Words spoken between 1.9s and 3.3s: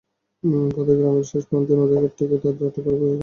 ঘাট থেকে তাদের আটক করে কয়েক যুবক।